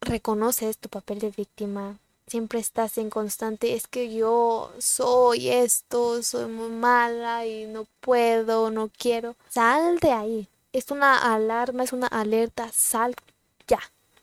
reconoces 0.00 0.78
tu 0.78 0.88
papel 0.88 1.18
de 1.18 1.30
víctima, 1.30 1.96
siempre 2.28 2.58
estás 2.58 2.98
en 2.98 3.10
constante, 3.10 3.74
es 3.74 3.86
que 3.86 4.14
yo 4.14 4.72
soy 4.78 5.48
esto, 5.48 6.22
soy 6.22 6.46
muy 6.46 6.70
mala 6.70 7.46
y 7.46 7.66
no 7.66 7.86
puedo, 8.00 8.70
no 8.70 8.90
quiero. 8.96 9.34
Sal 9.48 9.98
de 9.98 10.12
ahí. 10.12 10.48
Es 10.72 10.90
una 10.90 11.34
alarma, 11.34 11.84
es 11.84 11.92
una 11.92 12.06
alerta, 12.06 12.70
sal 12.72 13.14
ya, 13.66 13.80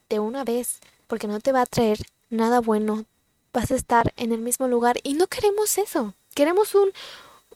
de 0.10 0.20
una 0.20 0.44
vez, 0.44 0.79
porque 1.08 1.27
no 1.27 1.39
te 1.39 1.51
va 1.51 1.62
a 1.62 1.65
traer 1.65 2.00
nada 2.29 2.62
bueno. 2.62 3.05
Vas 3.51 3.72
a 3.72 3.75
estar 3.75 4.13
en 4.17 4.32
el 4.32 4.39
mismo 4.39 4.67
lugar 4.67 5.00
y 5.03 5.15
no 5.15 5.27
queremos 5.27 5.77
eso. 5.77 6.13
Queremos 6.36 6.75
un, 6.75 6.91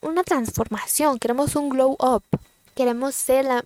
una 0.01 0.23
transformación, 0.23 1.19
queremos 1.19 1.55
un 1.55 1.69
glow 1.69 1.97
up. 1.99 2.23
Queremos 2.75 3.13
ser 3.15 3.45
la, 3.45 3.65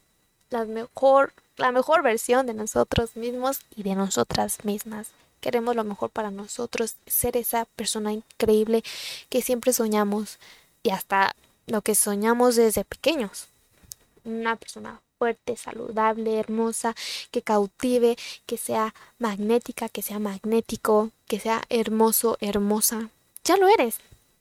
la 0.50 0.65
mejor 0.65 1.33
la 1.57 1.72
mejor 1.72 2.03
versión 2.03 2.45
de 2.45 2.53
nosotros 2.53 3.15
mismos 3.15 3.62
y 3.75 3.83
de 3.83 3.95
nosotras 3.95 4.63
mismas. 4.63 5.10
Queremos 5.41 5.75
lo 5.75 5.83
mejor 5.83 6.10
para 6.10 6.31
nosotros, 6.31 6.95
ser 7.05 7.36
esa 7.38 7.65
persona 7.65 8.13
increíble 8.13 8.83
que 9.29 9.41
siempre 9.41 9.74
soñamos 9.74 10.39
y 10.83 10.91
hasta 10.91 11.36
lo 11.67 11.81
que 11.81 11.95
soñamos 11.95 12.55
desde 12.55 12.86
pequeños. 12.86 13.48
Una 14.24 14.55
persona 14.55 15.01
fuerte, 15.17 15.55
saludable, 15.55 16.39
hermosa, 16.39 16.95
que 17.31 17.41
cautive, 17.41 18.17
que 18.45 18.57
sea 18.57 18.93
magnética, 19.19 19.89
que 19.89 20.01
sea 20.01 20.19
magnético, 20.19 21.12
que 21.27 21.39
sea 21.39 21.63
hermoso, 21.69 22.38
hermosa. 22.41 23.10
Ya 23.43 23.57
lo 23.57 23.67
eres. 23.67 23.98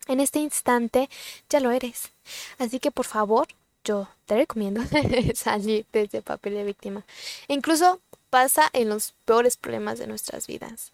En 0.09 0.21
este 0.21 0.41
instante 0.41 1.09
ya 1.49 1.61
lo 1.61 1.71
eres. 1.71 2.11
Así 2.59 2.81
que 2.81 2.91
por 2.91 3.07
favor, 3.07 3.47
yo 3.85 4.09
te 4.27 4.37
recomiendo 4.37 4.83
salir 5.35 5.87
de 5.93 6.03
ese 6.03 6.23
papel 6.23 6.55
de 6.55 6.65
víctima. 6.65 7.05
incluso 7.49 8.01
pasa 8.31 8.71
en 8.73 8.89
los 8.89 9.13
peores 9.27 9.59
problemas 9.59 9.99
de 9.99 10.07
nuestras 10.07 10.47
vidas. 10.47 10.93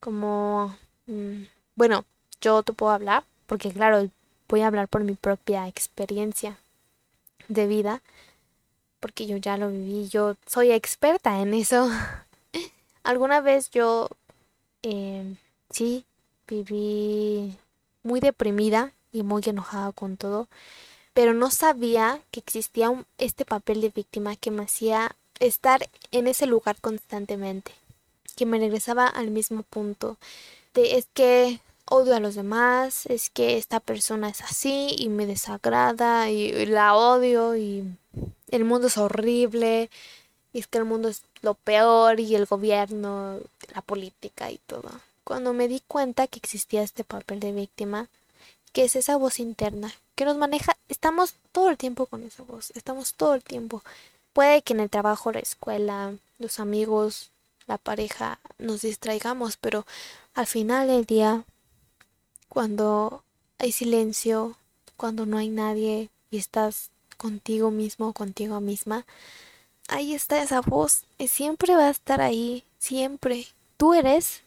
Como, 0.00 0.74
mm, 1.06 1.42
bueno, 1.76 2.06
yo 2.40 2.62
te 2.62 2.72
puedo 2.72 2.92
hablar, 2.92 3.24
porque 3.46 3.70
claro, 3.70 4.08
voy 4.48 4.62
a 4.62 4.68
hablar 4.68 4.88
por 4.88 5.04
mi 5.04 5.14
propia 5.14 5.68
experiencia 5.68 6.56
de 7.48 7.66
vida, 7.66 8.00
porque 9.00 9.26
yo 9.26 9.36
ya 9.36 9.58
lo 9.58 9.68
viví, 9.70 10.08
yo 10.08 10.36
soy 10.46 10.72
experta 10.72 11.40
en 11.42 11.52
eso. 11.52 11.90
Alguna 13.02 13.40
vez 13.42 13.70
yo, 13.70 14.08
eh, 14.82 15.36
sí, 15.68 16.06
viví 16.48 17.58
muy 18.02 18.20
deprimida 18.20 18.92
y 19.12 19.22
muy 19.22 19.42
enojada 19.44 19.92
con 19.92 20.16
todo 20.16 20.48
pero 21.14 21.32
no 21.32 21.50
sabía 21.50 22.20
que 22.30 22.40
existía 22.40 22.92
este 23.18 23.44
papel 23.44 23.80
de 23.80 23.90
víctima 23.90 24.36
que 24.36 24.50
me 24.50 24.64
hacía 24.64 25.16
estar 25.40 25.88
en 26.10 26.26
ese 26.26 26.46
lugar 26.46 26.76
constantemente, 26.80 27.72
que 28.36 28.46
me 28.46 28.58
regresaba 28.58 29.06
al 29.06 29.30
mismo 29.30 29.62
punto 29.62 30.16
de 30.74 30.96
es 30.96 31.06
que 31.14 31.60
odio 31.86 32.16
a 32.16 32.20
los 32.20 32.34
demás, 32.34 33.06
es 33.06 33.30
que 33.30 33.56
esta 33.56 33.80
persona 33.80 34.28
es 34.28 34.40
así 34.42 34.94
y 34.98 35.08
me 35.08 35.26
desagrada 35.26 36.30
y, 36.30 36.66
la 36.66 36.96
odio 36.96 37.56
y 37.56 37.84
el 38.50 38.64
mundo 38.64 38.88
es 38.88 38.98
horrible 38.98 39.90
y 40.52 40.60
es 40.60 40.66
que 40.66 40.78
el 40.78 40.84
mundo 40.84 41.08
es 41.08 41.22
lo 41.42 41.54
peor 41.54 42.20
y 42.20 42.34
el 42.34 42.46
gobierno, 42.46 43.38
la 43.74 43.82
política 43.82 44.50
y 44.50 44.58
todo. 44.66 44.90
Cuando 45.24 45.52
me 45.52 45.68
di 45.68 45.80
cuenta 45.86 46.26
que 46.26 46.38
existía 46.38 46.82
este 46.82 47.04
papel 47.04 47.40
de 47.40 47.52
víctima, 47.52 48.08
que 48.74 48.84
es 48.84 48.96
esa 48.96 49.16
voz 49.16 49.38
interna 49.38 49.94
que 50.16 50.24
nos 50.24 50.36
maneja, 50.36 50.76
estamos 50.88 51.36
todo 51.52 51.70
el 51.70 51.78
tiempo 51.78 52.06
con 52.06 52.24
esa 52.24 52.42
voz, 52.42 52.72
estamos 52.74 53.14
todo 53.14 53.34
el 53.34 53.42
tiempo. 53.42 53.82
Puede 54.32 54.62
que 54.62 54.74
en 54.74 54.80
el 54.80 54.90
trabajo, 54.90 55.32
la 55.32 55.38
escuela, 55.38 56.12
los 56.38 56.58
amigos, 56.58 57.30
la 57.66 57.78
pareja 57.78 58.40
nos 58.58 58.82
distraigamos, 58.82 59.56
pero 59.56 59.86
al 60.34 60.46
final 60.46 60.88
del 60.88 61.06
día, 61.06 61.44
cuando 62.48 63.22
hay 63.58 63.70
silencio, 63.70 64.56
cuando 64.96 65.24
no 65.24 65.38
hay 65.38 65.48
nadie 65.48 66.10
y 66.32 66.38
estás 66.38 66.90
contigo 67.16 67.70
mismo, 67.70 68.12
contigo 68.12 68.60
misma, 68.60 69.06
ahí 69.86 70.14
está 70.14 70.42
esa 70.42 70.60
voz 70.60 71.04
y 71.16 71.28
siempre 71.28 71.76
va 71.76 71.86
a 71.86 71.90
estar 71.90 72.20
ahí, 72.20 72.64
siempre. 72.80 73.46
Tú 73.76 73.94
eres 73.94 74.42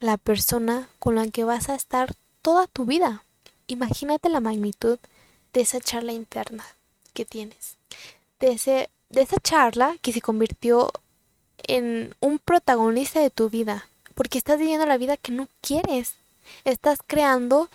la 0.00 0.16
persona 0.16 0.88
con 0.98 1.16
la 1.16 1.28
que 1.28 1.44
vas 1.44 1.68
a 1.68 1.74
estar 1.74 2.14
toda 2.40 2.66
tu 2.66 2.86
vida. 2.86 3.22
Imagínate 3.66 4.28
la 4.28 4.40
magnitud 4.40 4.98
de 5.52 5.60
esa 5.60 5.80
charla 5.80 6.12
interna 6.12 6.64
que 7.14 7.24
tienes, 7.24 7.76
de, 8.40 8.52
ese, 8.52 8.90
de 9.08 9.22
esa 9.22 9.38
charla 9.38 9.96
que 10.02 10.12
se 10.12 10.20
convirtió 10.20 10.92
en 11.58 12.14
un 12.20 12.38
protagonista 12.38 13.20
de 13.20 13.30
tu 13.30 13.48
vida, 13.50 13.88
porque 14.14 14.38
estás 14.38 14.58
viviendo 14.58 14.86
la 14.86 14.98
vida 14.98 15.16
que 15.16 15.32
no 15.32 15.48
quieres. 15.60 16.14
Estás 16.64 17.00
creando 17.04 17.68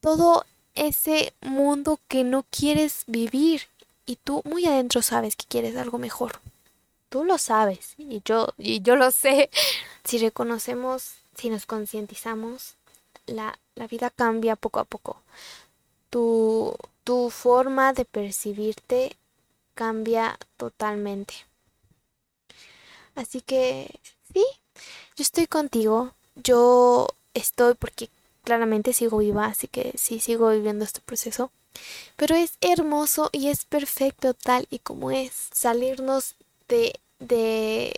todo 0.00 0.44
ese 0.74 1.32
mundo 1.40 1.98
que 2.08 2.24
no 2.24 2.44
quieres 2.50 3.04
vivir 3.06 3.62
y 4.06 4.16
tú 4.16 4.42
muy 4.44 4.64
adentro 4.66 5.02
sabes 5.02 5.36
que 5.36 5.46
quieres 5.46 5.76
algo 5.76 5.98
mejor. 5.98 6.40
Tú 7.08 7.24
lo 7.24 7.38
sabes 7.38 7.94
y 7.98 8.22
yo 8.24 8.48
y 8.58 8.80
yo 8.82 8.96
lo 8.96 9.10
sé. 9.10 9.50
Si 10.02 10.16
reconocemos, 10.16 11.16
si 11.36 11.50
nos 11.50 11.66
concientizamos, 11.66 12.74
la, 13.30 13.58
la 13.74 13.86
vida 13.86 14.10
cambia 14.10 14.56
poco 14.56 14.80
a 14.80 14.84
poco. 14.84 15.22
Tu, 16.10 16.74
tu 17.04 17.30
forma 17.30 17.92
de 17.92 18.04
percibirte 18.04 19.16
cambia 19.74 20.38
totalmente. 20.56 21.34
Así 23.14 23.40
que 23.40 23.98
sí, 24.32 24.44
yo 25.16 25.22
estoy 25.22 25.46
contigo. 25.46 26.14
Yo 26.36 27.08
estoy 27.34 27.74
porque 27.74 28.08
claramente 28.44 28.92
sigo 28.92 29.18
viva, 29.18 29.46
así 29.46 29.68
que 29.68 29.92
sí 29.96 30.20
sigo 30.20 30.50
viviendo 30.50 30.84
este 30.84 31.00
proceso. 31.00 31.50
Pero 32.16 32.34
es 32.34 32.54
hermoso 32.60 33.30
y 33.32 33.48
es 33.48 33.64
perfecto 33.64 34.34
tal 34.34 34.66
y 34.70 34.78
como 34.80 35.10
es. 35.10 35.48
Salirnos 35.52 36.36
de, 36.68 36.98
de 37.18 37.94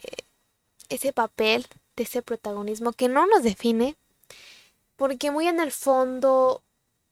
ese 0.89 1.13
papel, 1.13 1.67
de 1.97 2.05
ese 2.05 2.23
protagonismo 2.23 2.93
que 2.93 3.09
no 3.09 3.27
nos 3.27 3.43
define, 3.43 3.97
porque 5.03 5.33
muy 5.33 5.49
en 5.49 5.59
el 5.59 5.73
fondo 5.73 6.63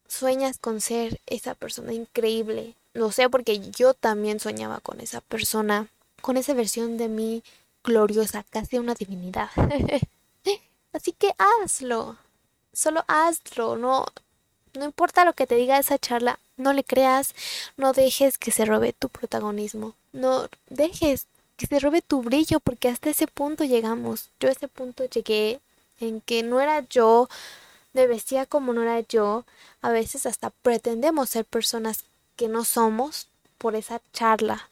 sueñas 0.07 0.59
con 0.59 0.81
ser 0.81 1.21
esa 1.27 1.57
persona 1.57 1.93
increíble. 1.93 2.77
Lo 2.93 3.11
sé 3.11 3.29
porque 3.29 3.59
yo 3.71 3.95
también 3.95 4.39
soñaba 4.39 4.79
con 4.79 5.01
esa 5.01 5.21
persona, 5.21 5.89
con 6.23 6.37
esa 6.37 6.55
versión 6.55 6.99
de 6.99 7.09
mí 7.09 7.43
gloriosa, 7.83 8.45
casi 8.49 8.79
una 8.79 8.95
divinidad. 8.95 9.51
Así 10.93 11.11
que 11.11 11.35
hazlo. 11.37 12.17
Solo 12.73 13.05
hazlo. 13.09 13.77
No, 13.77 14.07
no 14.75 14.85
importa 14.85 15.25
lo 15.25 15.33
que 15.33 15.49
te 15.49 15.57
diga 15.57 15.77
esa 15.77 15.99
charla, 15.99 16.39
no 16.57 16.73
le 16.73 16.85
creas, 16.85 17.35
no 17.77 17.93
dejes 17.93 18.39
que 18.39 18.53
se 18.53 18.67
robe 18.67 18.93
tu 18.93 19.09
protagonismo. 19.09 19.97
No 20.13 20.49
dejes 20.69 21.27
que 21.57 21.67
se 21.67 21.81
robe 21.81 22.03
tu 22.03 22.23
brillo 22.23 22.61
porque 22.61 22.87
hasta 22.87 23.11
ese 23.11 23.27
punto 23.27 23.65
llegamos. 23.65 24.31
Yo 24.39 24.49
a 24.49 24.53
ese 24.53 24.69
punto 24.69 25.07
llegué 25.07 25.59
en 25.99 26.21
que 26.21 26.45
no 26.45 26.61
era 26.61 26.87
yo, 26.89 27.29
me 27.93 28.07
vestía 28.07 28.47
como 28.47 28.73
no 28.73 28.83
era 28.83 29.01
yo. 29.01 29.45
A 29.83 29.91
veces 29.91 30.27
hasta 30.27 30.51
pretendemos 30.51 31.31
ser 31.31 31.45
personas 31.45 32.05
que 32.37 32.49
no 32.49 32.65
somos 32.65 33.29
por 33.59 33.77
esa 33.77 34.01
charla, 34.13 34.69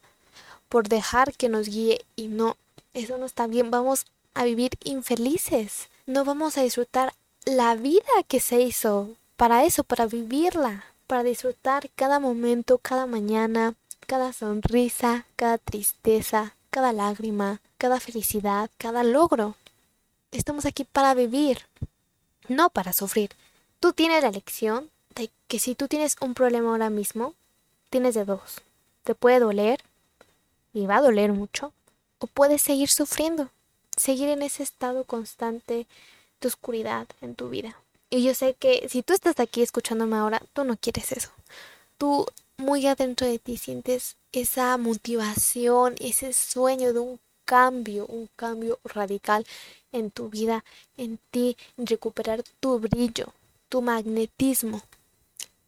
por 0.68 0.88
dejar 0.88 1.34
que 1.34 1.48
nos 1.48 1.68
guíe 1.68 2.04
y 2.16 2.28
no 2.28 2.56
eso 2.94 3.18
no 3.18 3.26
está 3.26 3.46
bien, 3.46 3.70
vamos 3.70 4.06
a 4.34 4.44
vivir 4.44 4.72
infelices, 4.82 5.88
no 6.06 6.24
vamos 6.24 6.58
a 6.58 6.62
disfrutar 6.62 7.14
la 7.44 7.74
vida 7.74 8.02
que 8.26 8.40
se 8.40 8.60
hizo 8.60 9.10
para 9.36 9.64
eso, 9.64 9.84
para 9.84 10.06
vivirla, 10.06 10.84
para 11.06 11.22
disfrutar 11.22 11.90
cada 11.94 12.18
momento, 12.18 12.78
cada 12.78 13.06
mañana, 13.06 13.74
cada 14.06 14.32
sonrisa, 14.32 15.26
cada 15.36 15.58
tristeza, 15.58 16.54
cada 16.70 16.92
lágrima, 16.92 17.60
cada 17.78 18.00
felicidad, 18.00 18.70
cada 18.78 19.04
logro. 19.04 19.54
Estamos 20.32 20.66
aquí 20.66 20.84
para 20.84 21.14
vivir, 21.14 21.66
no 22.48 22.70
para 22.70 22.92
sufrir. 22.92 23.30
Tú 23.80 23.92
tienes 23.92 24.22
la 24.22 24.30
lección 24.30 24.90
de 25.14 25.30
que 25.46 25.58
si 25.58 25.74
tú 25.74 25.88
tienes 25.88 26.16
un 26.20 26.34
problema 26.34 26.70
ahora 26.70 26.90
mismo, 26.90 27.34
tienes 27.90 28.14
de 28.14 28.24
dos. 28.24 28.62
Te 29.04 29.14
puede 29.14 29.38
doler 29.38 29.80
y 30.72 30.86
va 30.86 30.96
a 30.96 31.02
doler 31.02 31.32
mucho, 31.32 31.72
o 32.18 32.26
puedes 32.26 32.62
seguir 32.62 32.88
sufriendo, 32.88 33.50
seguir 33.96 34.28
en 34.28 34.42
ese 34.42 34.62
estado 34.62 35.04
constante 35.04 35.86
de 36.40 36.48
oscuridad 36.48 37.06
en 37.20 37.34
tu 37.34 37.48
vida. 37.48 37.76
Y 38.10 38.22
yo 38.24 38.34
sé 38.34 38.54
que 38.54 38.88
si 38.88 39.02
tú 39.02 39.12
estás 39.12 39.38
aquí 39.40 39.62
escuchándome 39.62 40.16
ahora, 40.16 40.42
tú 40.52 40.64
no 40.64 40.76
quieres 40.76 41.12
eso. 41.12 41.30
Tú 41.98 42.26
muy 42.56 42.86
adentro 42.86 43.26
de 43.26 43.38
ti 43.38 43.56
sientes 43.56 44.16
esa 44.32 44.76
motivación, 44.76 45.94
ese 46.00 46.32
sueño 46.32 46.92
de 46.92 47.00
un 47.00 47.20
cambio, 47.48 48.04
un 48.06 48.28
cambio 48.36 48.78
radical 48.84 49.46
en 49.90 50.10
tu 50.10 50.28
vida, 50.28 50.64
en 50.98 51.18
ti, 51.30 51.56
en 51.78 51.86
recuperar 51.86 52.42
tu 52.60 52.78
brillo, 52.78 53.32
tu 53.70 53.80
magnetismo. 53.80 54.82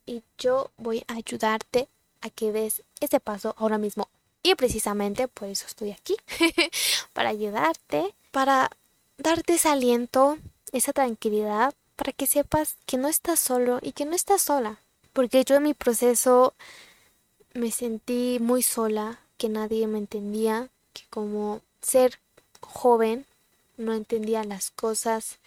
Y 0.05 0.23
yo 0.37 0.71
voy 0.77 1.05
a 1.09 1.14
ayudarte 1.14 1.88
a 2.21 2.29
que 2.29 2.53
des 2.53 2.83
ese 3.01 3.19
paso 3.19 3.55
ahora 3.57 3.79
mismo, 3.79 4.09
y 4.43 4.55
precisamente 4.57 5.27
por 5.27 5.49
eso 5.49 5.64
estoy 5.66 5.93
aquí, 5.93 6.16
para 7.14 7.31
ayudarte, 7.31 8.14
para 8.31 8.71
darte 9.16 9.55
ese 9.55 9.71
aliento, 9.71 10.37
esa 10.73 10.93
tranquilidad, 10.93 11.73
para 11.97 12.12
que 12.12 12.27
sepas 12.27 12.77
que 12.85 12.99
no 12.99 13.09
estás 13.09 13.40
solo 13.40 13.79
y 13.81 13.93
que 13.93 14.05
no 14.05 14.14
estás 14.14 14.43
sola. 14.43 14.81
Porque 15.14 15.45
yo 15.45 15.57
en 15.57 15.62
mi 15.62 15.73
proceso 15.73 16.53
me 17.55 17.71
sentí 17.71 18.37
muy 18.38 18.62
sola, 18.62 19.21
que 19.38 19.49
nadie 19.49 19.87
me 19.87 19.99
entendía, 19.99 20.69
que 20.93 21.05
como 21.09 21.62
ser 21.83 22.19
joven 22.61 23.27
no 23.77 23.95
entendía 23.95 24.45
las 24.45 24.71
cosas, 24.71 25.38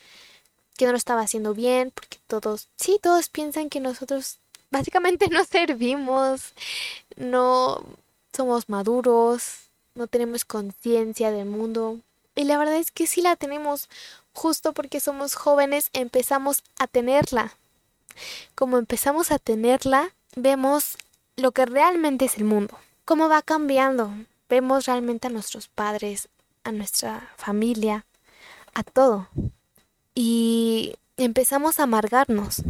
que 0.76 0.86
no 0.86 0.92
lo 0.92 0.98
estaba 0.98 1.22
haciendo 1.22 1.54
bien, 1.54 1.92
porque 1.92 2.18
todos, 2.28 2.68
sí, 2.76 3.00
todos 3.02 3.30
piensan 3.30 3.70
que 3.70 3.80
nosotros 3.80 4.40
básicamente 4.72 5.28
no 5.30 5.46
servimos, 5.46 6.54
no 7.16 7.84
somos 8.36 8.70
maduros, 8.70 9.70
no 9.96 10.08
tenemos 10.08 10.46
conciencia 10.46 11.32
del 11.32 11.46
mundo. 11.46 12.00
Y 12.36 12.46
la 12.46 12.58
verdad 12.58 12.78
es 12.78 12.92
que 12.92 13.06
sí 13.06 13.22
la 13.22 13.36
tenemos, 13.36 13.90
justo 14.34 14.74
porque 14.74 15.00
somos 15.00 15.36
jóvenes 15.36 15.90
empezamos 15.94 16.64
a 16.80 16.88
tenerla. 16.88 17.56
Como 18.56 18.78
empezamos 18.78 19.32
a 19.32 19.40
tenerla, 19.40 20.14
vemos 20.36 20.98
lo 21.36 21.52
que 21.52 21.66
realmente 21.66 22.26
es 22.26 22.38
el 22.38 22.44
mundo, 22.44 22.78
cómo 23.06 23.30
va 23.30 23.42
cambiando. 23.44 24.12
Vemos 24.54 24.86
realmente 24.86 25.26
a 25.26 25.32
nuestros 25.32 25.68
padres, 25.68 26.30
a 26.64 26.72
nuestra 26.72 27.28
familia, 27.38 28.06
a 28.76 28.84
todo. 28.84 29.28
Y 30.14 30.94
empezamos 31.18 31.80
a 31.80 31.84
amargarnos 31.84 32.62